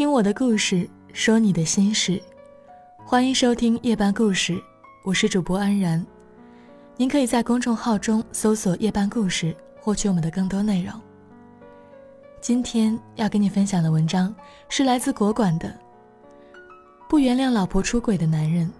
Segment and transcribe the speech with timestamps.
[0.00, 2.18] 听我的故事，说你的心事，
[3.04, 4.58] 欢迎收听夜半故事，
[5.04, 6.02] 我是主播安然。
[6.96, 10.98] 您可以在公众号中搜索“夜半故事”，获取我们的更多内容。
[12.40, 14.34] 今天要跟你分享的文章
[14.70, 15.68] 是来自国馆的
[17.06, 18.72] 《不原谅老婆出轨的男人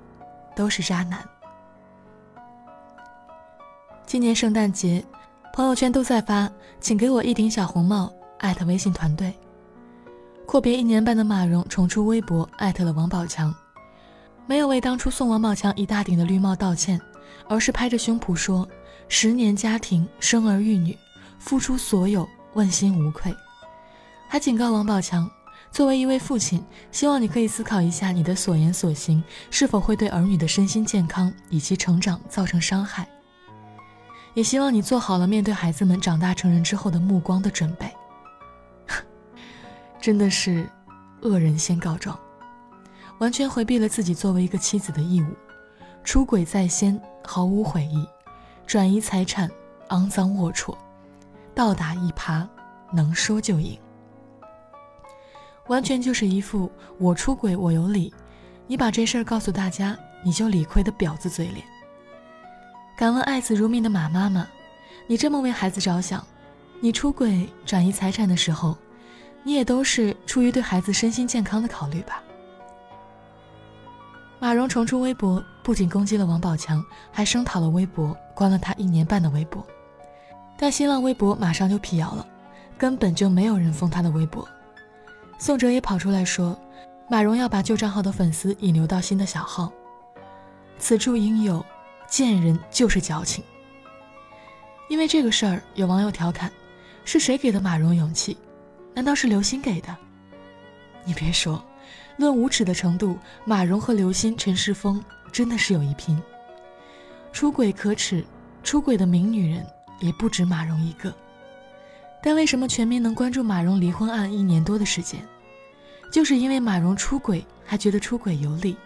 [0.57, 1.21] 都是渣男》。
[4.07, 5.05] 今年圣诞节，
[5.53, 6.51] 朋友圈都在发
[6.81, 8.11] “请给我一顶小红帽”，
[8.41, 9.31] 艾特微信团队。
[10.51, 13.55] 阔别一年半的马蓉重出微博，艾特了王宝强，
[14.47, 17.01] 没有为当初送王宝强一大顶的绿帽道歉，
[17.49, 18.69] 而是拍着胸脯说
[19.07, 20.99] ：“十年家庭，生儿育女，
[21.39, 23.33] 付出所有，问心无愧。”
[24.27, 25.31] 还警告王宝强，
[25.71, 33.09] 作为一位父亲，希望你可以思考一下你的所言所行是否会对儿女的身心健康以及成长造成伤害，
[34.35, 37.89] 也希望你做好了面对孩子们长大成人之后的目光的准备。
[40.01, 40.67] 真的是
[41.21, 42.19] 恶人先告状，
[43.19, 45.27] 完全回避了自己作为一个妻子的义务，
[46.03, 48.09] 出轨在先，毫无悔意，
[48.67, 49.51] 转移财产，
[49.91, 50.75] 肮脏龌龊，
[51.55, 52.49] 倒打一耙，
[52.91, 53.79] 能说就赢，
[55.69, 58.13] 完全就是一副我出轨我有理，
[58.67, 61.63] 你把这事儿告诉大家你就理亏的婊子嘴脸。
[62.97, 64.47] 敢问爱子如命的马妈妈，
[65.07, 66.27] 你这么为孩子着想，
[66.81, 68.75] 你出轨转移财产的时候？
[69.43, 72.23] 你也都是出于对孩子身心健康的考虑吧？
[74.39, 79.67] 马蓉重出微博，不仅攻击了王宝强，还声讨了微博，关了他一年半的微博。
[80.57, 82.27] 但新浪微博马上就辟谣了，
[82.79, 84.47] 根本就没有人封他的微博。
[85.39, 86.59] 宋哲也跑出来说，
[87.09, 89.73] 马蓉要把旧账号的粉丝引流到新的小号，
[90.79, 91.65] 此处应有
[92.09, 93.43] 贱人就是矫情。
[94.89, 96.51] 因为这个事儿，有网友调侃：
[97.05, 98.37] 是谁给的马蓉勇气？
[98.95, 99.97] 难道是刘星给的？
[101.05, 101.65] 你别说，
[102.17, 105.03] 论无耻的程度，马蓉和刘星、陈世峰
[105.33, 106.21] 真的是有一拼。
[107.33, 108.25] 出轨可耻，
[108.63, 109.65] 出轨的名女人
[110.01, 111.15] 也不止马蓉一个。
[112.23, 115.21] 但为什么全民能关注马蓉离婚案一年多的时间？
[116.13, 118.77] 就是因为马蓉出轨还觉得出轨有理，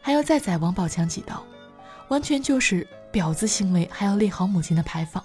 [0.00, 1.42] 还要再宰王宝强几刀，
[2.08, 5.24] 完全就是婊子行为，还要立好母亲的牌坊。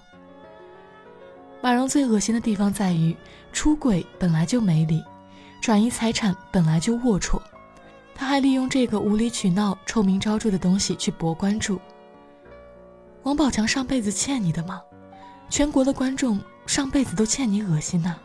[1.61, 3.15] 马蓉最恶心的地方在于，
[3.51, 5.03] 出轨本来就没理，
[5.61, 7.41] 转移财产本来就龌龊，
[8.13, 11.79] 他还利用这个无理取闹、臭名昭著的东西去博关注。
[13.23, 14.81] 王宝强上辈子欠你的吗？
[15.49, 18.15] 全国的观众上辈子都欠你恶心呐！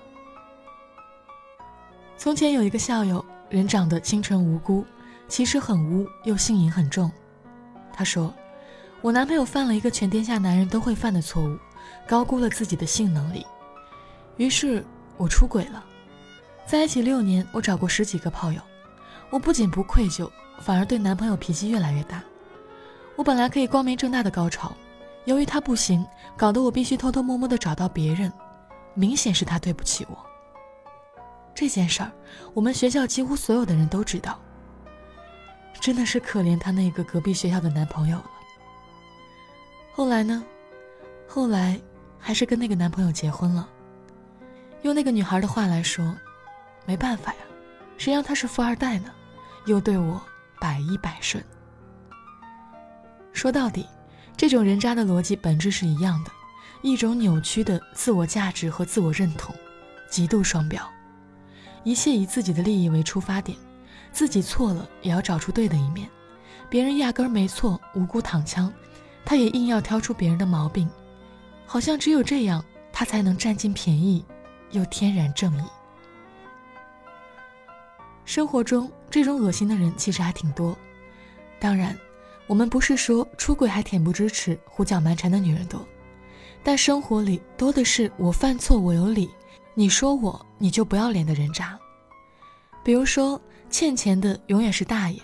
[2.19, 4.85] 从前有一个校友，人长得清纯无辜，
[5.27, 7.11] 其实很污，又性瘾很重。
[7.93, 8.33] 他说
[9.01, 11.59] ：“我男朋友犯了一个全天下男人都会犯的错误。”
[12.07, 13.47] 高估了自己的性能力，
[14.37, 14.85] 于是
[15.17, 15.85] 我出轨了。
[16.67, 18.61] 在一起六年，我找过十几个炮友，
[19.31, 22.23] 我不仅不愧疚，反而对男朋友脾气越来越大。
[23.17, 24.73] 我本来可以光明正大的高潮，
[25.25, 26.07] 由于他不行，
[26.37, 28.33] 搞得我必须偷偷摸摸的找到别人，
[28.95, 30.17] 明显是他对不起我。
[31.55, 32.11] 这件事儿，
[32.55, 34.39] 我们学校几乎所有的人都知道。
[35.81, 38.31] 真的是可怜他那个隔壁学校的男朋友了。
[39.93, 40.45] 后来呢？
[41.27, 41.81] 后来，
[42.19, 43.69] 还是跟那个男朋友结婚了。
[44.83, 46.15] 用那个女孩的话来说，
[46.85, 47.39] 没办法呀，
[47.97, 49.11] 谁让他是富二代呢？
[49.67, 50.21] 又对我
[50.61, 51.43] 百依百顺。
[53.33, 53.87] 说到底，
[54.37, 56.31] 这种人渣的逻辑本质是一样的，
[56.83, 59.55] 一种扭曲的自我价值和自我认同，
[60.11, 60.87] 极度双标，
[61.85, 63.57] 一切以自己的利益为出发点，
[64.13, 66.09] 自己错了也要找出对的一面，
[66.69, 68.73] 别人压根儿没错，无辜躺枪，
[69.25, 70.91] 他也硬要挑出别人的毛病。
[71.67, 74.25] 好像只有这样，他才能占尽便宜，
[74.71, 75.67] 又天然正义。
[78.25, 80.77] 生活中这种恶心的人其实还挺多。
[81.59, 81.97] 当然，
[82.47, 85.87] 我们不是说出轨还恬不知耻、胡搅蛮缠的女人多，
[86.63, 89.31] 但生活里多的是我犯错我有理，
[89.75, 91.79] 你说我你就不要脸的人渣。
[92.85, 93.41] 比如说
[93.71, 95.21] 欠钱的永远是大爷。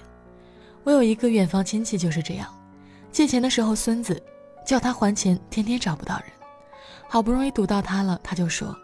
[0.85, 2.49] 我有一个远房亲戚就是这样，
[3.12, 4.21] 借钱的时候孙子
[4.65, 6.38] 叫他还钱，天天找不到人。
[7.09, 8.77] 好不容易堵到他了，他就说：“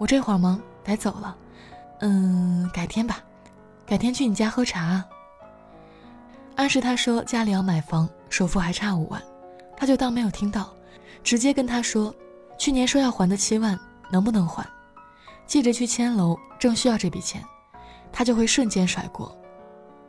[0.00, 1.36] 我这会儿忙，得走了，
[2.00, 3.20] 嗯，改天吧，
[3.84, 5.04] 改天去你家喝茶。”
[6.56, 9.22] 暗示他说家里要买房，首付还差五万，
[9.76, 10.74] 他就当没有听到，
[11.22, 12.14] 直接跟他说
[12.58, 13.78] ：“去年说要还的七万，
[14.10, 14.66] 能不能还？
[15.46, 17.44] 借着去签楼，正需要这笔钱。”
[18.10, 19.30] 他就会瞬间甩锅：“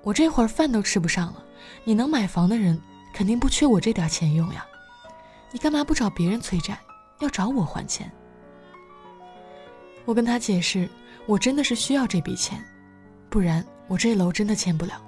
[0.04, 1.44] 我这会儿饭都吃不上了，
[1.84, 2.82] 你能买房的人
[3.14, 4.66] 肯定不缺我这点钱用呀，
[5.52, 6.80] 你干嘛不找别人催债？”
[7.20, 8.12] 要找我还钱，
[10.06, 10.88] 我跟他解释，
[11.26, 12.64] 我真的是需要这笔钱，
[13.30, 15.02] 不然我这楼真的签不了。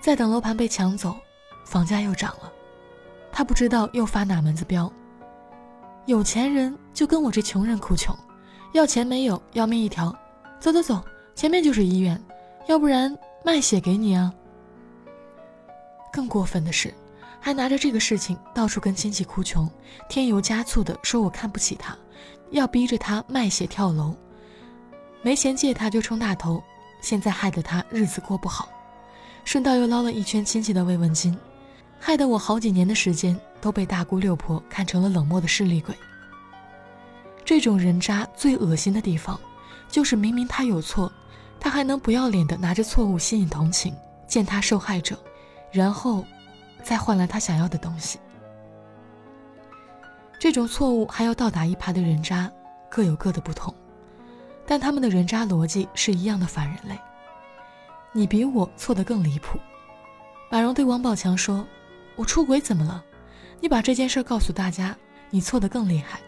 [0.00, 1.16] 再等楼盘被抢走，
[1.64, 2.52] 房价又涨了，
[3.30, 4.92] 他不知道又发哪门子飙。
[6.06, 8.16] 有钱人就跟我这穷人哭穷，
[8.72, 10.14] 要钱没有，要命一条。
[10.58, 11.02] 走走走，
[11.34, 12.20] 前面就是医院，
[12.68, 14.32] 要不然卖血给你啊。
[16.12, 16.92] 更过分的是，
[17.44, 19.68] 还拿着这个事情到处跟亲戚哭穷，
[20.08, 21.98] 添油加醋的说我看不起他，
[22.52, 24.14] 要逼着他卖血跳楼，
[25.22, 26.62] 没钱借他就冲大头，
[27.00, 28.68] 现在害得他日子过不好，
[29.44, 31.36] 顺道又捞了一圈亲戚的慰问金，
[31.98, 35.92] 害得我好几年的时间都被大姑六婆看成了冷漠的势利鬼。
[37.44, 39.38] 这种人渣最恶心的地方，
[39.90, 41.12] 就是明明他有错，
[41.58, 43.92] 他还能不要脸的拿着错误吸引同情，
[44.28, 45.18] 践踏受害者。
[45.72, 46.24] 然后，
[46.82, 48.18] 再换来他想要的东西。
[50.38, 52.50] 这种错误还要倒打一耙的人渣，
[52.90, 53.72] 各有各的不同，
[54.66, 56.98] 但他们的人渣逻辑是一样的反人类。
[58.12, 59.58] 你比我错得更离谱。
[60.50, 61.66] 马蓉对王宝强说
[62.16, 63.02] ：“我出轨怎么了？
[63.60, 64.94] 你把这件事告诉大家，
[65.30, 66.20] 你错得更厉害。”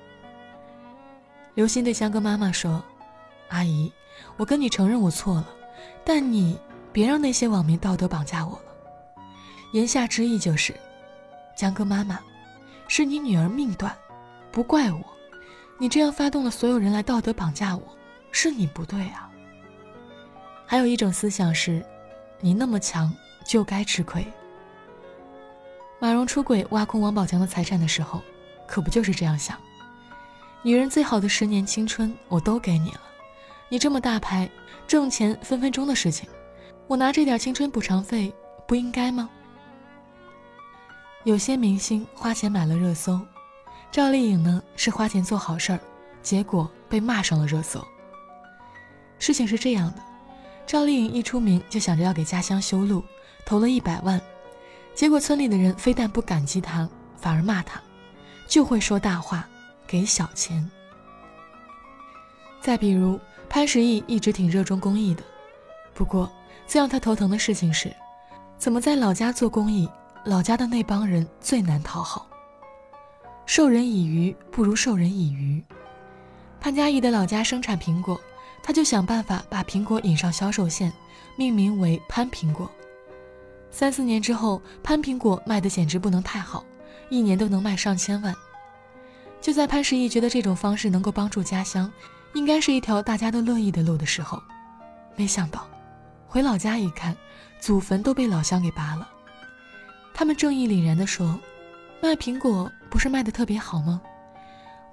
[1.54, 2.82] 刘鑫对香哥妈妈说
[3.50, 3.92] ：“阿姨，
[4.36, 5.48] 我跟你承认我错了，
[6.04, 6.58] 但你
[6.92, 8.73] 别让那些网民道德绑架我了。”
[9.74, 10.72] 言下之意就是，
[11.56, 12.20] 江哥妈妈，
[12.86, 13.92] 是你女儿命短，
[14.52, 15.04] 不怪我。
[15.78, 17.82] 你这样发动了所有人来道德绑架我，
[18.30, 19.28] 是你不对啊。
[20.64, 21.84] 还有一种思想是，
[22.38, 23.12] 你那么强
[23.44, 24.24] 就该吃亏。
[25.98, 28.22] 马蓉出轨挖空王宝强的财产的时候，
[28.68, 29.58] 可不就是这样想？
[30.62, 33.00] 女人最好的十年青春我都给你了，
[33.68, 34.48] 你这么大牌，
[34.86, 36.28] 挣钱分分钟的事情，
[36.86, 38.32] 我拿这点青春补偿费
[38.68, 39.28] 不应该吗？
[41.24, 43.18] 有些明星花钱买了热搜，
[43.90, 45.80] 赵丽颖呢是花钱做好事儿，
[46.22, 47.82] 结果被骂上了热搜。
[49.18, 50.02] 事情是这样的，
[50.66, 53.02] 赵丽颖一出名就想着要给家乡修路，
[53.46, 54.20] 投了一百万，
[54.94, 56.86] 结果村里的人非但不感激她，
[57.16, 57.80] 反而骂她，
[58.46, 59.48] 就会说大话，
[59.86, 60.70] 给小钱。
[62.60, 63.18] 再比如
[63.48, 65.22] 潘石屹一直挺热衷公益的，
[65.94, 66.30] 不过
[66.66, 67.90] 最让他头疼的事情是，
[68.58, 69.88] 怎么在老家做公益？
[70.24, 72.26] 老家的那帮人最难讨好，
[73.44, 75.62] 授人以鱼不如授人以渔。
[76.58, 78.18] 潘嘉怡的老家生产苹果，
[78.62, 80.90] 他就想办法把苹果引上销售线，
[81.36, 82.70] 命名为潘苹果。
[83.70, 86.64] 三四年之后，潘苹果卖的简直不能太好，
[87.10, 88.34] 一年都能卖上千万。
[89.42, 91.92] 就在潘石屹觉得这种方式能够帮助家乡，
[92.32, 94.42] 应该是一条大家都乐意的路的时候，
[95.16, 95.68] 没想到，
[96.26, 97.14] 回老家一看，
[97.60, 99.10] 祖坟都被老乡给扒了。
[100.16, 101.38] 他们正义凛然地说
[102.00, 104.00] ：“卖苹果不是卖的特别好吗？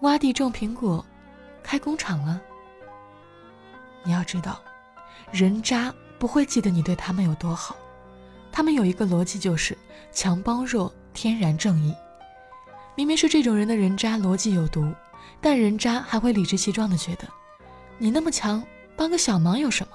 [0.01, 1.06] 挖地种苹果，
[1.62, 2.41] 开工厂了。
[4.03, 4.59] 你要知道，
[5.31, 7.75] 人渣不会记得你对他们有多好，
[8.51, 9.77] 他们有一个逻辑就是
[10.12, 11.94] 强帮弱，天然正义。
[12.95, 14.91] 明明是这种人的人渣逻辑有毒，
[15.39, 17.27] 但人渣还会理直气壮地觉得，
[18.00, 18.63] 你那么强，
[18.97, 19.94] 帮个小忙有什么？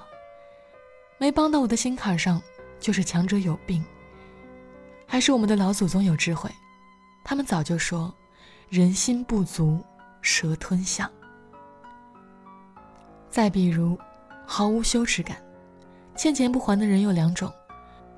[1.17, 2.41] 没帮到我的心坎上，
[2.79, 3.83] 就是强者有病。”
[5.07, 6.51] 还是我们的老祖宗有智慧，
[7.23, 8.13] 他们早就说
[8.69, 9.81] ：“人心不足
[10.21, 11.09] 蛇吞象。”
[13.31, 13.97] 再比如，
[14.45, 15.37] 毫无羞耻感，
[16.15, 17.51] 欠钱不还的人有两种：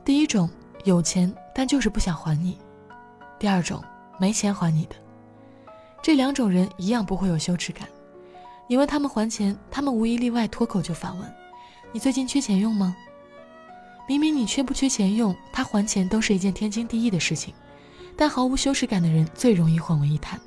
[0.03, 0.49] 第一种
[0.83, 2.57] 有钱但就是不想还你；
[3.37, 3.83] 第二种
[4.19, 4.95] 没钱还你的。
[6.01, 7.87] 这两种人一样不会有羞耻感。
[8.67, 11.35] 你问他们还钱，他们无一例外脱口就反问
[11.91, 12.95] ：“你最近缺钱用吗？”
[14.09, 17.53] 明明你缺不缺钱用，他还钱都是一件天经地义的事情，
[18.17, 20.41] 但毫无羞耻感的人最容易混为一谈。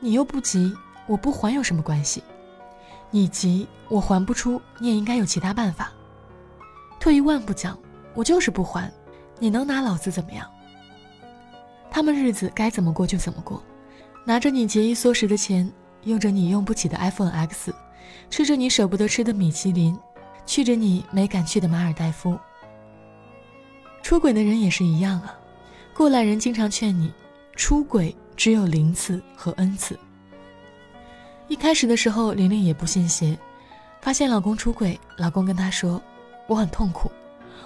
[0.00, 0.70] 你又不急，
[1.06, 2.22] 我不还有什么关系？
[3.10, 5.90] 你急，我还不出，你也应该有其他办法。
[7.00, 7.78] 退一万步讲，
[8.12, 8.92] 我就是不还，
[9.38, 10.46] 你能拿老子怎么样？
[11.90, 13.62] 他们日子该怎么过就怎么过，
[14.26, 15.72] 拿着你节衣缩食的钱，
[16.02, 17.74] 用着你用不起的 iPhone X，
[18.28, 19.98] 吃着你舍不得吃的米其林，
[20.44, 22.38] 去着你没敢去的马尔代夫。
[24.04, 25.34] 出轨的人也是一样啊，
[25.94, 27.10] 过来人经常劝你，
[27.56, 29.98] 出轨只有零次和 n 次。
[31.48, 33.34] 一开始的时候，玲玲也不信邪，
[34.02, 36.00] 发现老公出轨，老公跟她说
[36.46, 37.10] ：“我很痛苦，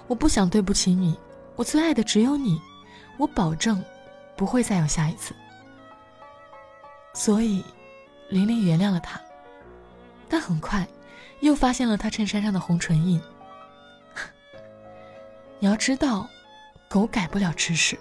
[0.06, 1.18] 我不想对不起你，
[1.56, 2.62] 我最爱的只有你，
[3.16, 3.82] 我保证
[4.36, 5.34] 不会再有下一次。”
[7.14, 7.64] 所以，
[8.28, 9.20] 玲玲原谅了他，
[10.28, 10.86] 但很快
[11.40, 13.20] 又发现了他衬衫上的红唇印。
[15.60, 16.28] 你要知道，
[16.88, 17.98] 狗改不了吃屎，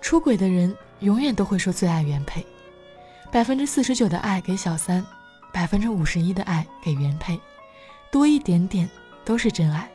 [0.00, 2.44] 出轨的人永远都会说最爱原配，
[3.30, 5.04] 百分之四十九的爱给小三，
[5.52, 7.40] 百分之五十一的爱给原配，
[8.10, 8.88] 多一点点
[9.24, 9.90] 都是真爱。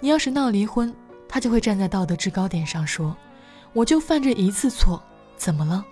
[0.00, 0.94] 你要是闹离婚，
[1.28, 3.16] 他就会站在道德制高点上说
[3.72, 5.02] ：“我就犯这一次错，
[5.36, 5.82] 怎么了？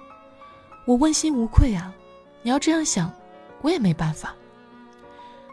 [0.84, 1.94] 我问心无愧啊！
[2.42, 3.10] 你要这样想，
[3.62, 4.34] 我也没办法。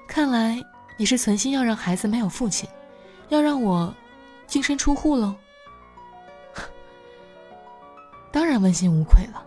[0.07, 0.61] 看来
[0.97, 2.67] 你是存心要让孩子没有父亲，
[3.29, 3.93] 要让我
[4.47, 5.35] 净身出户喽？
[8.31, 9.45] 当然问心无愧了，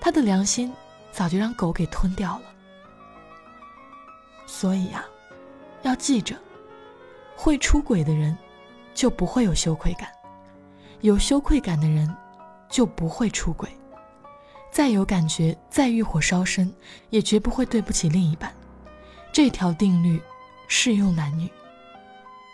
[0.00, 0.72] 他的良心
[1.10, 2.42] 早就让狗给吞掉了。
[4.46, 5.04] 所以呀，
[5.82, 6.36] 要记着。”
[7.38, 8.34] 会出轨的人，
[8.94, 10.08] 就不会有羞愧感；
[11.02, 12.10] 有羞愧感的人，
[12.66, 13.68] 就不会出轨。
[14.70, 16.74] 再有感觉，再欲火烧身，
[17.10, 18.50] 也绝不会对不起另一半。
[19.30, 20.18] 这条定律
[20.66, 21.46] 适用男女，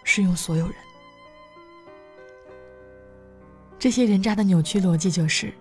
[0.03, 0.75] 适用所有人。
[3.83, 5.53] 这些人渣的扭曲逻辑就是：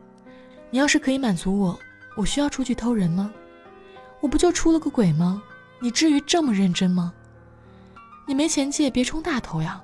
[0.70, 1.80] 你要是可以满足我，
[2.16, 3.34] 我需要出去偷人吗？
[4.20, 5.42] 我不就出了个轨吗？
[5.80, 7.12] 你至于这么认真吗？
[8.28, 9.82] 你没钱借，别充大头呀！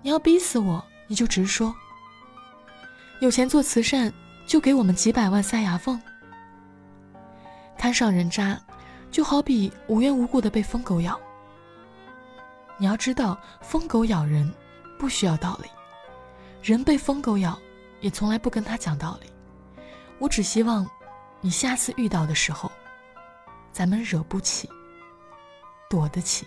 [0.00, 1.74] 你要逼死我，你就直说。
[3.20, 4.10] 有钱做慈善，
[4.46, 6.00] 就给我们几百万塞牙缝。
[7.76, 8.58] 摊上人渣，
[9.10, 11.20] 就好比无缘无故的被疯狗咬。
[12.78, 14.50] 你要知道，疯狗咬人
[14.98, 15.68] 不需要道理，
[16.62, 17.60] 人被疯狗咬
[18.04, 19.32] 也从来不跟他讲道理。
[20.18, 20.86] 我只希望，
[21.40, 22.70] 你下次遇到的时候，
[23.72, 24.68] 咱们惹不起，
[25.88, 26.46] 躲得起。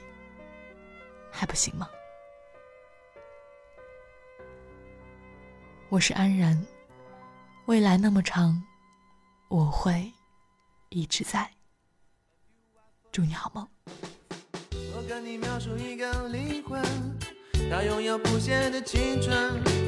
[1.31, 1.89] 还不行吗？
[5.89, 6.63] 我是安然，
[7.65, 8.61] 未来那么长，
[9.47, 10.13] 我会
[10.89, 11.49] 一直在。
[13.11, 13.67] 祝你好梦。
[14.95, 16.83] 我跟你描述一个灵魂，
[17.67, 19.86] 它拥有不谢的青春。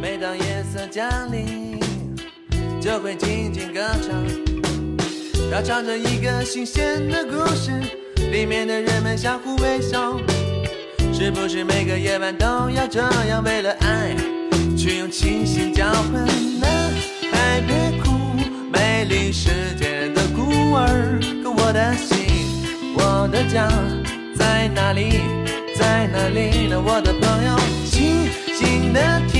[0.00, 1.78] 每当夜色降临，
[2.80, 4.24] 就会静静歌唱。
[5.52, 7.70] 它唱着一个新鲜的故事，
[8.32, 10.18] 里面的人们相互微笑。
[11.12, 14.16] 是不是每个夜晚都要这样，为了爱
[14.74, 16.26] 去用清醒交换？
[16.58, 16.90] 男
[17.30, 18.10] 孩别哭，
[18.72, 21.20] 美丽世界的孤儿。
[21.42, 22.24] 可我的心，
[22.96, 23.68] 我的家
[24.34, 25.20] 在哪里？
[25.76, 26.80] 在哪里呢？
[26.82, 27.54] 我的朋友，
[27.84, 28.28] 静
[28.58, 29.39] 静的听，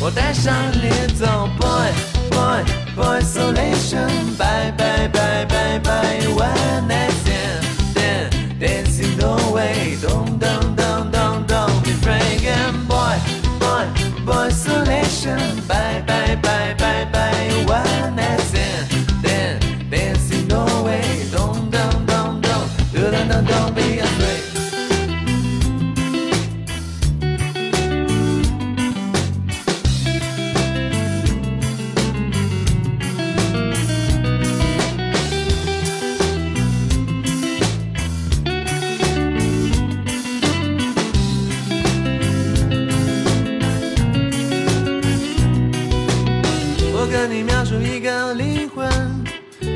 [0.00, 2.10] 我带上你走，boy。
[2.30, 2.64] boy,
[2.96, 4.08] boy isolation.
[4.36, 6.26] Bye, bye, bye, bye, bye.
[6.34, 7.64] One night stand,
[7.94, 9.96] then dancing the way.
[10.00, 12.88] Don't, don't, don't, don't, don't be fragrant.
[12.88, 13.16] Boy,
[13.58, 13.86] boy,
[14.24, 15.38] boy isolation.
[15.68, 17.29] Bye, bye, bye, bye, bye.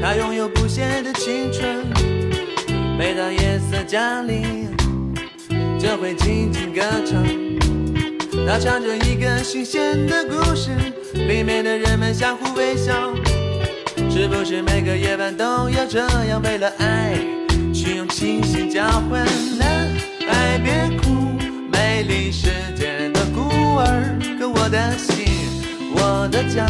[0.04, 1.82] 他拥有不谢的青春，
[2.99, 4.68] 每当夜色降临，
[5.78, 7.25] 就会静静歌唱。
[8.46, 10.73] 他唱着一个新鲜的故事，
[11.14, 13.14] 里面的人们相互微笑。
[14.11, 17.14] 是不是每个夜晚都要这样，为了爱
[17.73, 19.25] 去用清醒交换？
[19.58, 19.88] 男
[20.28, 21.38] 孩别哭，
[21.73, 24.18] 美丽世界的孤儿。
[24.38, 25.25] 可我的心，
[25.96, 26.66] 我的家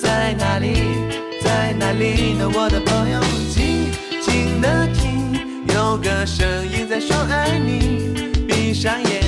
[0.00, 1.19] 在哪里？
[1.50, 3.18] 在哪里呢，我的朋友？
[3.50, 3.90] 静
[4.22, 5.34] 静的听，
[5.74, 8.30] 有个声音在说爱你。
[8.46, 9.20] 闭上眼，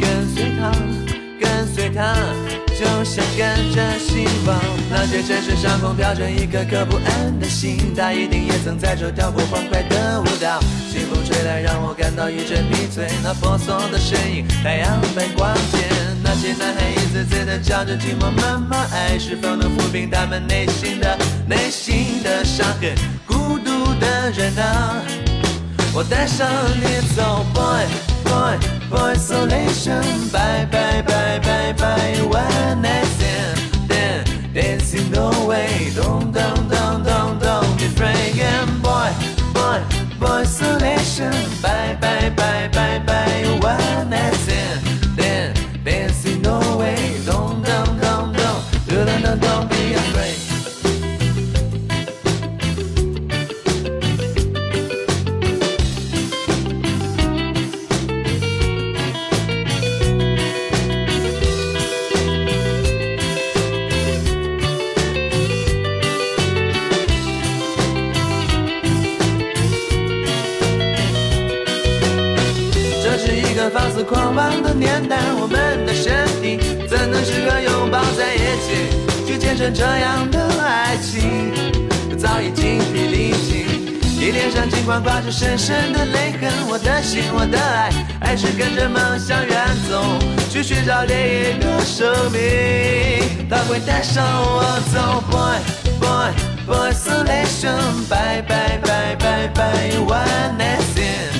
[0.00, 0.72] 跟随他，
[1.38, 2.16] 跟随他，
[2.72, 4.58] 就像跟着希望。
[4.88, 10.60] 那些城市上空飘着一颗颗不安的心，他一定也曾在这跳过欢快的舞蹈。
[10.90, 13.06] 清风吹来，让我感到一阵迷醉。
[13.22, 16.09] 那婆娑的身影，太阳般光洁。
[16.32, 22.94] 那些男孩一次次的叫着寂寞妈妈，爱是否能抚平他们内心的内心的伤痕？
[23.26, 25.02] 孤独的人啊，
[25.92, 27.84] 我带上你走，boy
[28.22, 28.56] boy
[28.88, 34.22] boy isolation，bye bye bye bye bye，one night stand，then
[34.54, 39.10] dancing the way，don't don't don't don't don't be afraid，boy
[39.52, 39.80] boy
[40.20, 44.32] boy isolation，bye bye bye bye bye，one night
[79.68, 81.52] 这样的爱情？
[82.16, 83.66] 早已精疲力尽，
[84.18, 87.90] 你脸上尽管挂着深深的泪痕，我的心，我的爱，
[88.20, 90.04] 还是跟着梦想远走，
[90.50, 95.24] 去寻找另一个生命，它会带上我走。
[95.30, 95.58] Boy
[95.98, 96.30] boy
[96.66, 101.32] boy selection，拜拜拜拜拜，one dancing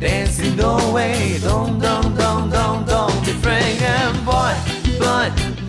[0.00, 3.80] dancing away，don't don't don't don't don't be afraid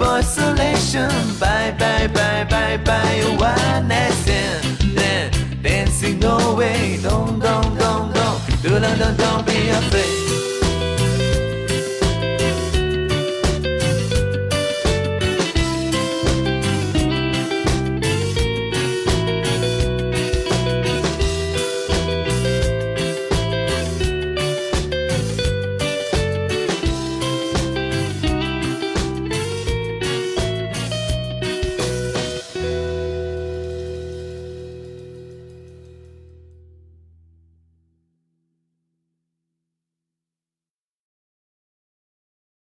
[0.01, 4.62] boy boy boy selection，拜拜拜拜拜，one dancing
[5.62, 10.21] dancing away，don't don't don't don't don't don't don't be afraid。